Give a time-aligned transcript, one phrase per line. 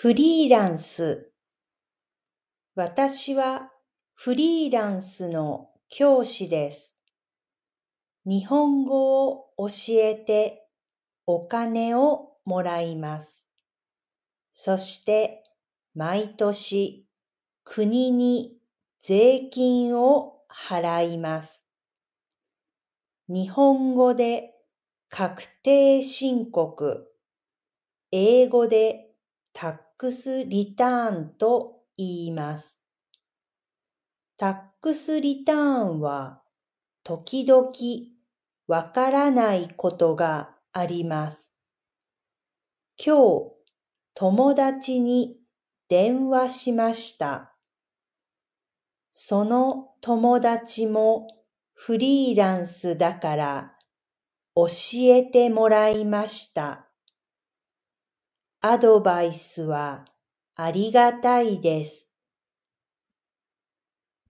[0.00, 1.32] フリーランス
[2.76, 3.72] 私は
[4.14, 6.96] フリーランスの教師です。
[8.24, 10.68] 日本語を教えて
[11.26, 13.44] お金をもらいます。
[14.52, 15.42] そして
[15.96, 17.04] 毎年
[17.64, 18.56] 国に
[19.00, 21.66] 税金を払います。
[23.28, 24.52] 日本語で
[25.08, 27.08] 確定申告、
[28.12, 29.07] 英語で
[29.60, 32.78] タックスリターンと言います。
[34.36, 36.42] タックスリターンは
[37.02, 37.68] 時々
[38.68, 41.56] わからないことがあります。
[43.04, 43.52] 今日
[44.14, 45.40] 友達に
[45.88, 47.56] 電話しました。
[49.10, 51.26] その友達も
[51.74, 53.74] フリーランスだから
[54.54, 54.68] 教
[55.12, 56.87] えてもらいました。
[58.60, 60.04] アドバイスは
[60.56, 62.07] ありがたいです。